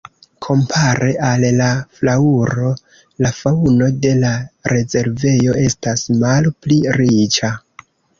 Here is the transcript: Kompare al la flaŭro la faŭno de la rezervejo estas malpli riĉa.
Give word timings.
Kompare 0.43 1.07
al 1.25 1.43
la 1.57 1.65
flaŭro 1.97 2.71
la 3.25 3.31
faŭno 3.41 3.89
de 4.05 4.13
la 4.23 4.31
rezervejo 4.73 5.55
estas 5.65 6.07
malpli 6.23 6.79
riĉa. 6.97 7.53